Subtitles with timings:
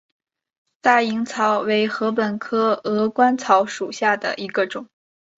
[0.81, 4.87] 大颖草为禾本科鹅观草属下的一个种。